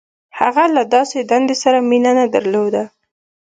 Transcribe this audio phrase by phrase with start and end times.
[0.39, 2.83] •هغه له داسې دندې سره مینه نهدرلوده.